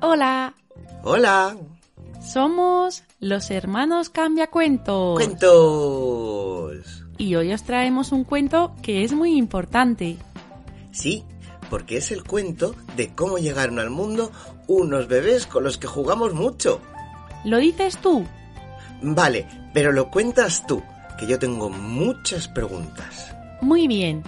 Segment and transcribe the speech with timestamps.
[0.00, 0.54] Hola,
[1.02, 1.56] Hola,
[2.24, 5.14] somos los hermanos Cambiacuentos.
[5.16, 7.04] cuentos.
[7.16, 10.16] Y hoy os traemos un cuento que es muy importante.
[10.92, 11.24] Sí,
[11.70, 14.30] porque es el cuento de cómo llegaron al mundo
[14.66, 16.80] unos bebés con los que jugamos mucho.
[17.44, 18.24] ¿Lo dices tú?
[19.02, 20.82] Vale, pero lo cuentas tú,
[21.18, 23.34] que yo tengo muchas preguntas.
[23.60, 24.22] Muy bien,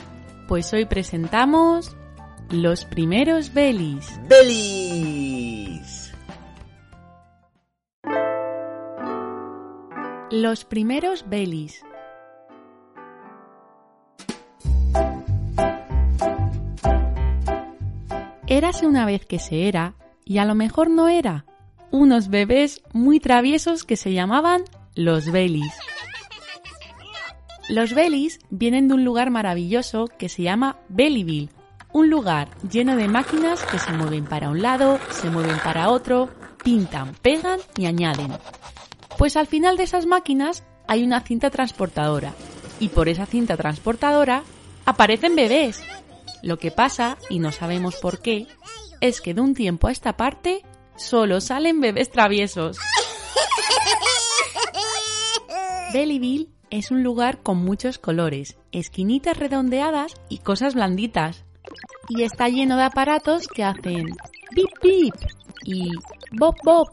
[0.49, 1.97] pues hoy presentamos
[2.51, 4.21] los primeros Belis.
[4.29, 6.13] ¡Belis!
[10.33, 11.85] Los primeros Belis.
[18.49, 19.95] Érase una vez que se era,
[20.25, 21.45] y a lo mejor no era,
[21.93, 24.63] unos bebés muy traviesos que se llamaban
[24.97, 25.73] los Belis.
[27.69, 31.51] Los Belis vienen de un lugar maravilloso que se llama Belleville,
[31.93, 36.31] un lugar lleno de máquinas que se mueven para un lado, se mueven para otro,
[36.63, 38.33] pintan, pegan y añaden.
[39.19, 42.33] Pues al final de esas máquinas hay una cinta transportadora
[42.79, 44.43] y por esa cinta transportadora
[44.85, 45.83] aparecen bebés.
[46.43, 48.47] Lo que pasa, y no sabemos por qué,
[49.01, 50.65] es que de un tiempo a esta parte
[50.97, 52.79] solo salen bebés traviesos.
[55.93, 61.45] Belleville es un lugar con muchos colores, esquinitas redondeadas y cosas blanditas.
[62.09, 64.11] Y está lleno de aparatos que hacen
[64.55, 65.15] bip bip
[65.65, 65.91] y
[66.33, 66.89] bop bop.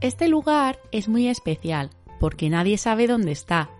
[0.00, 1.90] Este lugar es muy especial
[2.20, 3.70] porque nadie sabe dónde está.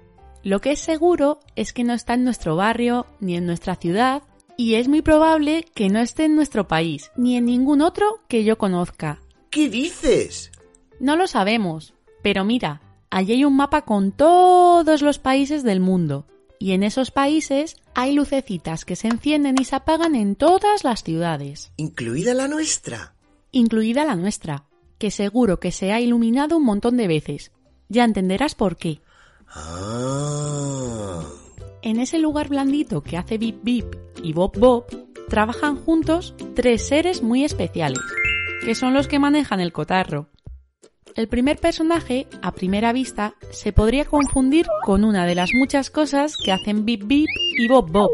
[0.43, 4.23] Lo que es seguro es que no está en nuestro barrio ni en nuestra ciudad
[4.57, 8.45] y es muy probable que no esté en nuestro país ni en ningún otro que
[8.45, 9.21] yo conozca.
[9.51, 10.53] ¿Qué dices?
[11.01, 12.81] No lo sabemos, pero mira,
[13.11, 16.27] allí hay un mapa con todos los países del mundo
[16.65, 21.03] y en esos países hay lucecitas que se encienden y se apagan en todas las
[21.03, 23.13] ciudades, ¿Incluida la nuestra?
[23.53, 24.65] incluida la nuestra,
[24.97, 27.53] que seguro que se ha iluminado un montón de veces.
[27.91, 29.03] Ya entenderás por qué.
[29.47, 31.23] Ah.
[31.83, 34.87] En ese lugar blandito que hace bip bip y bob bob,
[35.29, 38.01] trabajan juntos tres seres muy especiales,
[38.65, 40.31] que son los que manejan el cotarro.
[41.17, 46.37] El primer personaje, a primera vista, se podría confundir con una de las muchas cosas
[46.37, 48.11] que hacen bip bip y bob bob.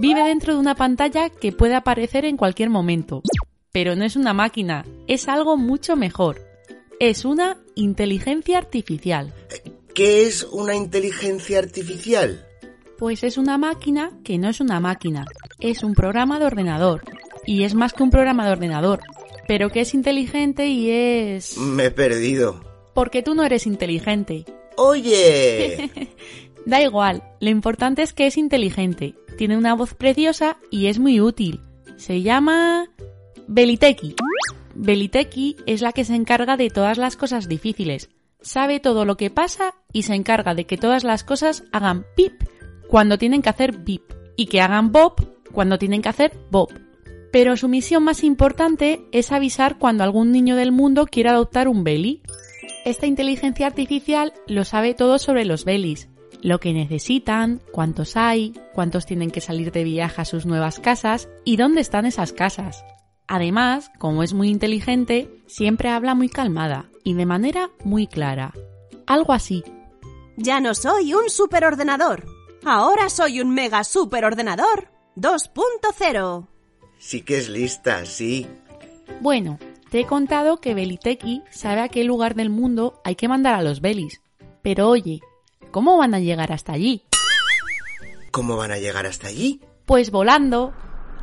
[0.00, 3.22] Vive dentro de una pantalla que puede aparecer en cualquier momento.
[3.70, 6.44] Pero no es una máquina, es algo mucho mejor.
[6.98, 9.32] Es una inteligencia artificial.
[9.94, 12.44] ¿Qué es una inteligencia artificial?
[12.98, 15.24] Pues es una máquina que no es una máquina,
[15.60, 17.04] es un programa de ordenador.
[17.46, 19.00] Y es más que un programa de ordenador,
[19.48, 21.56] pero que es inteligente y es...
[21.56, 22.60] Me he perdido.
[22.94, 24.44] Porque tú no eres inteligente.
[24.76, 25.90] Oye.
[26.66, 31.18] Da igual, lo importante es que es inteligente, tiene una voz preciosa y es muy
[31.18, 31.62] útil.
[31.96, 32.90] Se llama...
[33.46, 34.16] Beliteki.
[34.74, 38.10] Beliteki es la que se encarga de todas las cosas difíciles.
[38.42, 42.34] Sabe todo lo que pasa y se encarga de que todas las cosas hagan pip
[42.86, 44.02] cuando tienen que hacer bip
[44.36, 45.14] y que hagan bob
[45.52, 46.68] cuando tienen que hacer bob.
[47.30, 51.84] Pero su misión más importante es avisar cuando algún niño del mundo quiera adoptar un
[51.84, 52.22] belly.
[52.84, 56.08] Esta inteligencia artificial lo sabe todo sobre los belis,
[56.40, 61.28] lo que necesitan, cuántos hay, cuántos tienen que salir de viaje a sus nuevas casas
[61.44, 62.84] y dónde están esas casas.
[63.26, 68.54] Además, como es muy inteligente, siempre habla muy calmada y de manera muy clara.
[69.06, 69.64] Algo así.
[70.36, 72.24] Ya no soy un superordenador.
[72.64, 76.57] Ahora soy un mega superordenador 2.0.
[76.98, 78.46] Sí que es lista, sí.
[79.20, 79.58] Bueno,
[79.90, 83.62] te he contado que Beliteki sabe a qué lugar del mundo hay que mandar a
[83.62, 84.20] los belis.
[84.62, 85.20] Pero oye,
[85.70, 87.04] ¿cómo van a llegar hasta allí?
[88.30, 89.60] ¿Cómo van a llegar hasta allí?
[89.86, 90.74] Pues volando,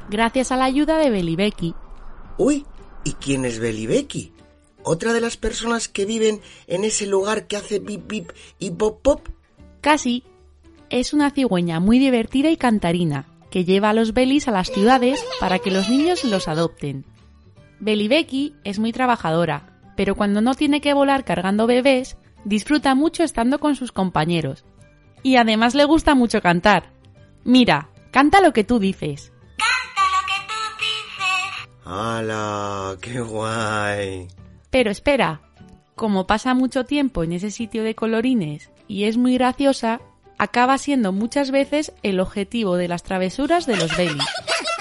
[0.09, 1.75] gracias a la ayuda de Belibeki.
[2.37, 2.65] Uy,
[3.03, 4.33] ¿y quién es Belibeki?
[4.83, 9.01] ¿Otra de las personas que viven en ese lugar que hace bip bip y pop
[9.01, 9.27] pop?
[9.81, 10.23] Casi.
[10.89, 15.23] Es una cigüeña muy divertida y cantarina, que lleva a los belis a las ciudades
[15.39, 17.05] para que los niños los adopten.
[17.79, 23.59] Belibeki es muy trabajadora, pero cuando no tiene que volar cargando bebés, disfruta mucho estando
[23.59, 24.65] con sus compañeros.
[25.23, 26.91] Y además le gusta mucho cantar.
[27.43, 29.31] Mira, canta lo que tú dices.
[29.57, 32.97] Canta lo que ¡Hala!
[33.01, 34.27] ¡Qué guay!
[34.69, 35.41] Pero espera,
[35.95, 40.01] como pasa mucho tiempo en ese sitio de colorines y es muy graciosa,
[40.37, 44.19] acaba siendo muchas veces el objetivo de las travesuras de los Belly.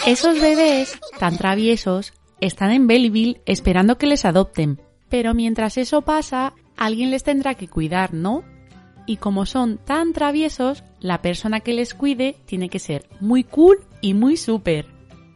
[0.06, 4.80] Esos bebés, tan traviesos, están en Bellyville esperando que les adopten.
[5.08, 8.44] Pero mientras eso pasa, alguien les tendrá que cuidar, ¿no?
[9.06, 13.84] Y como son tan traviesos, la persona que les cuide tiene que ser muy cool
[14.00, 14.86] y muy súper.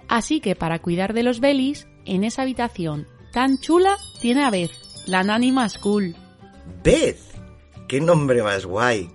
[0.09, 4.73] Así que para cuidar de los Bellys, en esa habitación tan chula tiene a Beth,
[5.07, 6.17] la nani más cool.
[6.83, 7.19] ¡Beth!
[7.87, 9.09] ¡Qué nombre más guay!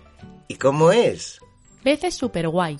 [0.47, 1.39] ¿Y cómo es?
[1.83, 2.77] Beth es súper guay.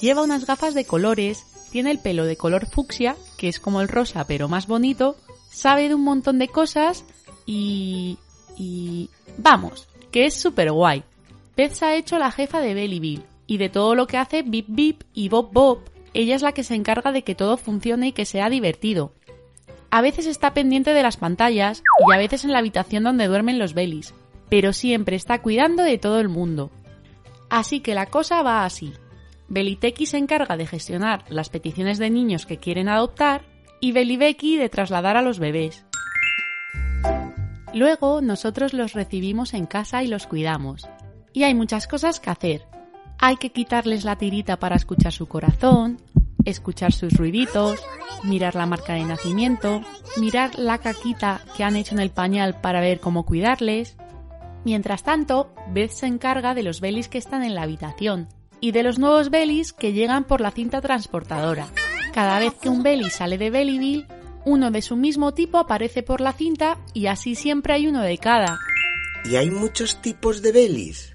[0.00, 3.88] Lleva unas gafas de colores, tiene el pelo de color fucsia, que es como el
[3.88, 5.16] rosa pero más bonito,
[5.50, 7.04] sabe de un montón de cosas
[7.46, 8.18] y...
[8.56, 9.08] y...
[9.38, 11.02] vamos, que es súper guay.
[11.56, 14.66] Beth se ha hecho la jefa de Bellyville y de todo lo que hace Bip
[14.68, 15.80] Bip y Bob Bob,
[16.14, 19.12] ella es la que se encarga de que todo funcione y que sea divertido.
[19.90, 23.58] A veces está pendiente de las pantallas y a veces en la habitación donde duermen
[23.58, 24.14] los Bellys,
[24.48, 26.70] pero siempre está cuidando de todo el mundo.
[27.50, 28.94] Así que la cosa va así.
[29.48, 33.42] Beliteki se encarga de gestionar las peticiones de niños que quieren adoptar
[33.80, 35.84] y Belibeki de trasladar a los bebés.
[37.74, 40.88] Luego nosotros los recibimos en casa y los cuidamos.
[41.32, 42.66] Y hay muchas cosas que hacer.
[43.18, 45.98] Hay que quitarles la tirita para escuchar su corazón,
[46.44, 47.80] escuchar sus ruiditos,
[48.24, 49.82] mirar la marca de nacimiento,
[50.16, 53.96] mirar la caquita que han hecho en el pañal para ver cómo cuidarles.
[54.64, 58.28] Mientras tanto, Beth se encarga de los belis que están en la habitación
[58.60, 61.68] y de los nuevos belis que llegan por la cinta transportadora.
[62.12, 64.06] Cada vez que un belly sale de Bellyville,
[64.44, 68.18] uno de su mismo tipo aparece por la cinta y así siempre hay uno de
[68.18, 68.58] cada.
[69.24, 71.14] ¿Y hay muchos tipos de belis?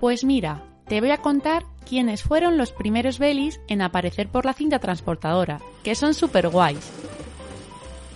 [0.00, 4.54] Pues mira, te voy a contar quiénes fueron los primeros belis en aparecer por la
[4.54, 6.90] cinta transportadora, que son súper guays.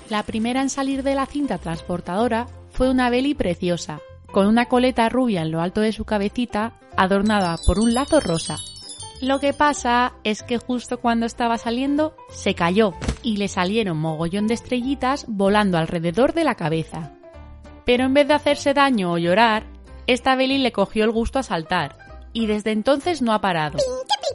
[0.08, 4.00] La primera en salir de la cinta transportadora fue una Belly preciosa,
[4.30, 8.56] con una coleta rubia en lo alto de su cabecita, adornada por un lazo rosa.
[9.20, 12.92] Lo que pasa es que justo cuando estaba saliendo, se cayó
[13.22, 17.12] y le salieron mogollón de estrellitas volando alrededor de la cabeza.
[17.84, 19.66] Pero en vez de hacerse daño o llorar,
[20.06, 21.98] esta Belly le cogió el gusto a saltar,
[22.32, 23.78] y desde entonces no ha parado.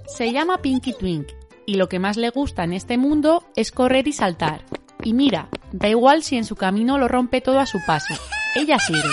[0.07, 1.27] Se llama Pinky Twink,
[1.65, 4.65] y lo que más le gusta en este mundo es correr y saltar.
[5.01, 8.13] Y mira, da igual si en su camino lo rompe todo a su paso.
[8.55, 9.09] Ella sigue.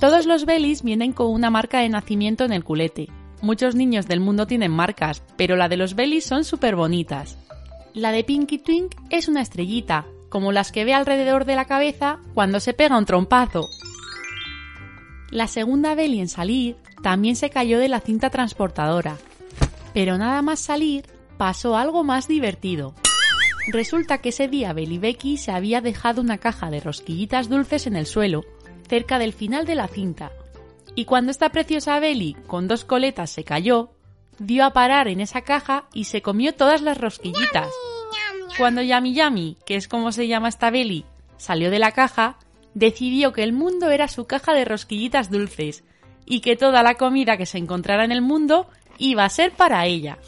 [0.00, 3.08] Todos los Bellys vienen con una marca de nacimiento en el culete.
[3.42, 7.36] Muchos niños del mundo tienen marcas, pero la de los Bellys son súper bonitas.
[7.94, 12.20] La de Pinky Twink es una estrellita, como las que ve alrededor de la cabeza
[12.34, 13.68] cuando se pega un trompazo.
[15.30, 19.16] La segunda Belly en salir también se cayó de la cinta transportadora.
[19.94, 21.06] Pero nada más salir,
[21.38, 22.94] pasó algo más divertido.
[23.72, 27.96] Resulta que ese día Belly Becky se había dejado una caja de rosquillitas dulces en
[27.96, 28.44] el suelo,
[28.88, 30.32] cerca del final de la cinta.
[30.94, 33.90] Y cuando esta preciosa Belly con dos coletas se cayó,
[34.38, 37.68] dio a parar en esa caja y se comió todas las rosquillitas.
[38.56, 41.04] Cuando Yami Yami, que es como se llama esta Belly,
[41.36, 42.38] salió de la caja,
[42.74, 45.84] decidió que el mundo era su caja de rosquillitas dulces
[46.24, 48.68] y que toda la comida que se encontrara en el mundo
[48.98, 50.18] iba a ser para ella.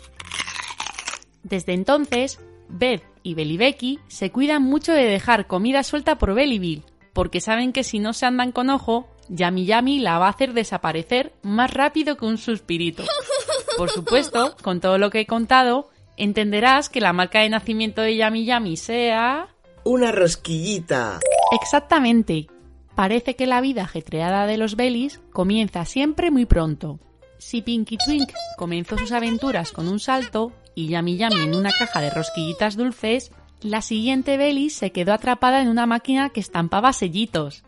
[1.43, 6.85] Desde entonces, Beth y Belly Becky se cuidan mucho de dejar comida suelta por Bellyville,
[7.13, 10.53] porque saben que si no se andan con ojo, Yami Yami la va a hacer
[10.53, 13.05] desaparecer más rápido que un suspirito.
[13.77, 18.17] Por supuesto, con todo lo que he contado, entenderás que la marca de nacimiento de
[18.17, 19.49] Yami Yami sea...
[19.85, 21.21] Una rosquillita.
[21.53, 22.49] Exactamente.
[22.95, 27.01] Parece que la vida ajetreada de los Bellys comienza siempre muy pronto.
[27.39, 32.03] Si Pinky Twink comenzó sus aventuras con un salto y Yami Yami en una caja
[32.03, 37.63] de rosquillitas dulces, la siguiente Belly se quedó atrapada en una máquina que estampaba sellitos.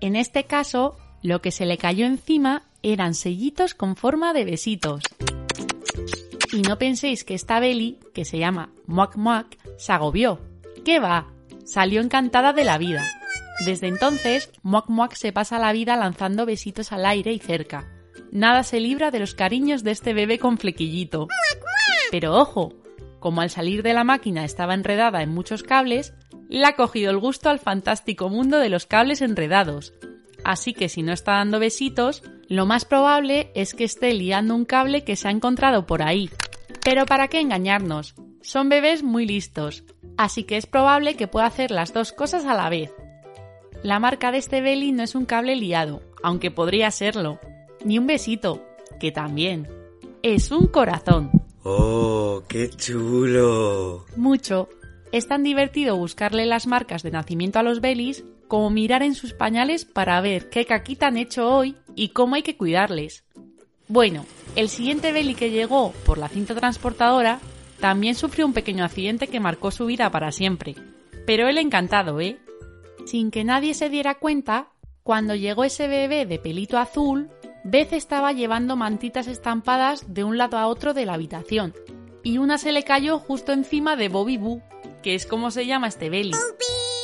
[0.00, 5.02] En este caso, lo que se le cayó encima eran sellitos con forma de besitos.
[6.52, 10.40] Y no penséis que esta Belly, que se llama Muak Muak, se agobió.
[10.84, 11.26] ¿Qué va?
[11.64, 13.04] Salió encantada de la vida.
[13.64, 17.90] Desde entonces, Muak Muak se pasa la vida lanzando besitos al aire y cerca.
[18.30, 21.28] Nada se libra de los cariños de este bebé con flequillito.
[22.10, 22.72] Pero ojo,
[23.26, 26.14] como al salir de la máquina estaba enredada en muchos cables,
[26.48, 29.94] le ha cogido el gusto al fantástico mundo de los cables enredados.
[30.44, 34.64] Así que si no está dando besitos, lo más probable es que esté liando un
[34.64, 36.30] cable que se ha encontrado por ahí.
[36.84, 38.14] Pero ¿para qué engañarnos?
[38.42, 39.82] Son bebés muy listos,
[40.16, 42.94] así que es probable que pueda hacer las dos cosas a la vez.
[43.82, 47.40] La marca de este belly no es un cable liado, aunque podría serlo,
[47.84, 48.64] ni un besito,
[49.00, 49.66] que también.
[50.22, 51.45] Es un corazón.
[51.68, 54.06] ¡Oh, qué chulo!
[54.14, 54.68] Mucho.
[55.10, 59.32] Es tan divertido buscarle las marcas de nacimiento a los belis como mirar en sus
[59.32, 63.24] pañales para ver qué caquita han hecho hoy y cómo hay que cuidarles.
[63.88, 67.40] Bueno, el siguiente Beli que llegó por la cinta transportadora
[67.80, 70.76] también sufrió un pequeño accidente que marcó su vida para siempre.
[71.26, 72.38] Pero él encantado, ¿eh?
[73.06, 74.68] Sin que nadie se diera cuenta,
[75.02, 77.28] cuando llegó ese bebé de pelito azul,
[77.68, 81.74] Beth estaba llevando mantitas estampadas de un lado a otro de la habitación.
[82.22, 84.62] Y una se le cayó justo encima de Bobby Boo,
[85.02, 86.30] que es como se llama este Belly.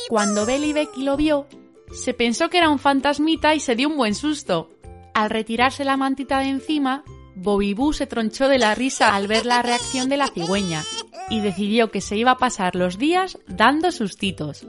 [0.07, 1.47] Cuando Belly Becky lo vio,
[1.91, 4.69] se pensó que era un fantasmita y se dio un buen susto.
[5.13, 7.03] Al retirarse la mantita de encima,
[7.35, 10.81] Bobby Boo se tronchó de la risa al ver la reacción de la cigüeña
[11.29, 14.65] y decidió que se iba a pasar los días dando sustitos.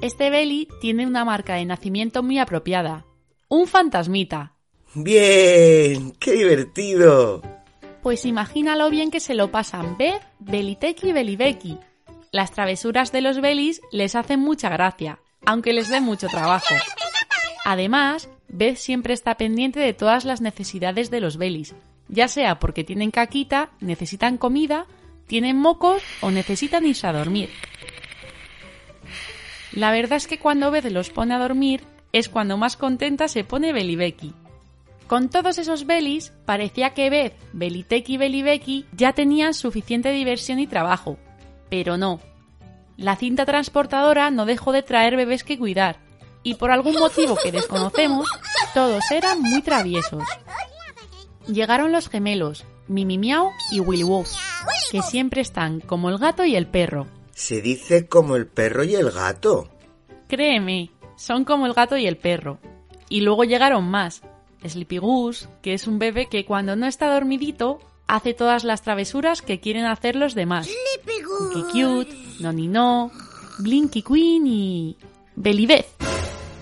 [0.00, 3.04] Este Belly tiene una marca de nacimiento muy apropiada.
[3.48, 4.55] Un fantasmita.
[4.94, 7.42] Bien, qué divertido.
[8.02, 11.78] Pues imagínalo bien que se lo pasan Beth, Beliteki y Belibeki.
[12.30, 16.74] Las travesuras de los Belis les hacen mucha gracia, aunque les dé mucho trabajo.
[17.64, 21.74] Además, Beth siempre está pendiente de todas las necesidades de los Belis,
[22.08, 24.86] ya sea porque tienen caquita, necesitan comida,
[25.26, 27.50] tienen mocos o necesitan irse a dormir.
[29.72, 33.44] La verdad es que cuando Beth los pone a dormir es cuando más contenta se
[33.44, 34.32] pone Belibeki.
[35.06, 40.66] Con todos esos Belis, parecía que Beth, Beliteki y Belibeki ya tenían suficiente diversión y
[40.66, 41.16] trabajo.
[41.70, 42.20] Pero no.
[42.96, 45.98] La cinta transportadora no dejó de traer bebés que cuidar,
[46.42, 48.28] y por algún motivo que desconocemos,
[48.72, 50.24] todos eran muy traviesos.
[51.46, 54.32] Llegaron los gemelos, Mimi Miau y Willy Wolf,
[54.90, 57.06] que siempre están como el gato y el perro.
[57.32, 59.68] Se dice como el perro y el gato.
[60.28, 62.58] Créeme, son como el gato y el perro.
[63.08, 64.22] Y luego llegaron más.
[64.68, 69.42] Sleepy Goose, que es un bebé que cuando no está dormidito hace todas las travesuras
[69.42, 70.68] que quieren hacer los demás.
[71.04, 73.10] Cookie Cute, Noni No,
[73.58, 74.96] Blinky Queen y...
[75.34, 75.86] Belibeth.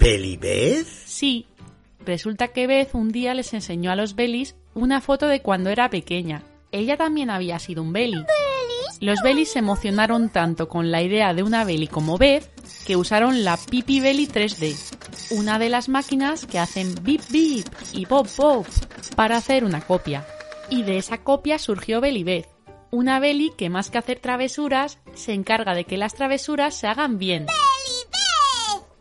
[0.00, 0.86] ¿Belibeth?
[0.86, 1.46] Sí.
[2.04, 5.88] Resulta que Beth un día les enseñó a los Belis una foto de cuando era
[5.88, 6.42] pequeña.
[6.72, 8.24] Ella también había sido un Belly.
[9.00, 12.50] Los Belis se emocionaron tanto con la idea de una Belly como Beth
[12.84, 14.93] que usaron la Pipi Belly 3D,
[15.34, 18.66] una de las máquinas que hacen bip bip y pop pop
[19.16, 20.26] para hacer una copia.
[20.70, 22.48] Y de esa copia surgió Belly Beth,
[22.90, 27.18] una Belly que más que hacer travesuras se encarga de que las travesuras se hagan
[27.18, 27.46] bien.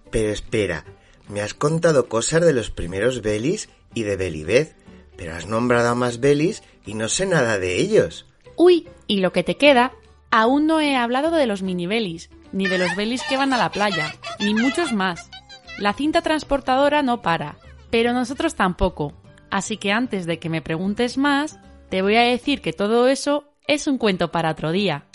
[0.09, 0.85] Pero espera,
[1.29, 4.75] me has contado cosas de los primeros Belis y de Belibeth,
[5.15, 8.25] pero has nombrado a más Belis y no sé nada de ellos.
[8.55, 9.93] Uy, y lo que te queda,
[10.31, 13.57] aún no he hablado de los mini belis, ni de los belis que van a
[13.57, 15.29] la playa, ni muchos más.
[15.77, 17.57] La cinta transportadora no para,
[17.89, 19.13] pero nosotros tampoco.
[19.49, 23.53] Así que antes de que me preguntes más, te voy a decir que todo eso
[23.67, 25.05] es un cuento para otro día.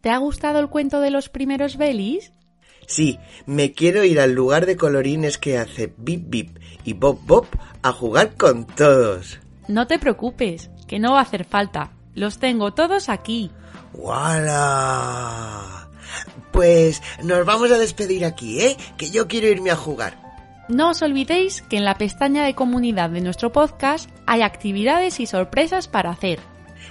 [0.00, 2.32] ¿Te ha gustado el cuento de los primeros belis?
[2.86, 7.46] Sí, me quiero ir al lugar de colorines que hace Bip Bip y Bob Bob
[7.82, 9.38] a jugar con todos.
[9.68, 11.92] No te preocupes, que no va a hacer falta.
[12.14, 13.50] Los tengo todos aquí.
[13.92, 15.88] ¡Wala!
[16.52, 18.76] Pues nos vamos a despedir aquí, ¿eh?
[18.96, 20.18] Que yo quiero irme a jugar.
[20.68, 25.26] No os olvidéis que en la pestaña de comunidad de nuestro podcast hay actividades y
[25.26, 26.38] sorpresas para hacer.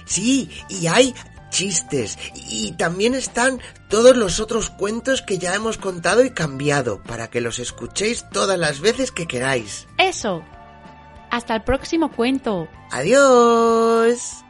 [0.04, 1.14] Sí, y hay
[1.50, 7.28] chistes y también están todos los otros cuentos que ya hemos contado y cambiado para
[7.28, 9.86] que los escuchéis todas las veces que queráis.
[9.98, 10.42] Eso.
[11.30, 12.68] Hasta el próximo cuento.
[12.90, 14.44] Adiós.